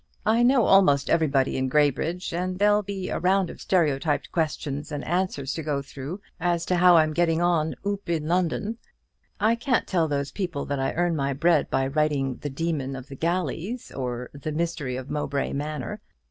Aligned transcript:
"I 0.25 0.41
know 0.41 0.65
almost 0.65 1.11
everybody 1.11 1.57
in 1.57 1.67
Graybridge; 1.69 2.33
and 2.33 2.57
there'll 2.57 2.81
be 2.81 3.09
a 3.09 3.19
round 3.19 3.51
of 3.51 3.61
stereotyped 3.61 4.31
questions 4.31 4.91
and 4.91 5.03
answers 5.05 5.53
to 5.53 5.61
go 5.61 5.83
through 5.83 6.21
as 6.39 6.65
to 6.65 6.77
how 6.77 6.97
I'm 6.97 7.13
getting 7.13 7.39
on 7.39 7.75
'oop 7.85 8.09
in 8.09 8.27
London.' 8.27 8.79
I 9.39 9.53
can't 9.53 9.85
tell 9.85 10.07
those 10.07 10.31
people 10.31 10.65
that 10.65 10.79
I 10.79 10.93
earn 10.93 11.15
my 11.15 11.33
bread 11.33 11.69
by 11.69 11.85
writing 11.85 12.37
'The 12.37 12.49
Demon 12.49 12.95
of 12.95 13.09
the 13.09 13.15
Galleys,' 13.15 13.91
or 13.91 14.31
'The 14.33 14.51
Mystery 14.51 14.95
of 14.95 15.11
Mowbray 15.11 15.53
Manor.' 15.53 16.01